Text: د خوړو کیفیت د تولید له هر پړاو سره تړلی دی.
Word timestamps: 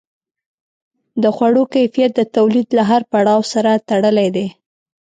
د 1.21 1.23
خوړو 1.35 1.63
کیفیت 1.73 2.11
د 2.15 2.21
تولید 2.35 2.67
له 2.77 2.83
هر 2.89 3.01
پړاو 3.11 3.41
سره 3.53 3.71
تړلی 3.89 4.29
دی. 4.35 4.47